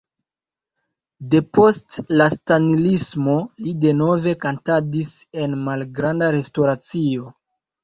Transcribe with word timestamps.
Depost 1.33 1.99
la 2.21 2.27
stalinismo 2.35 3.37
li 3.67 3.75
denove 3.85 4.35
kantadis 4.47 5.15
en 5.45 5.57
malgranda 5.69 6.35
restoracio. 6.41 7.31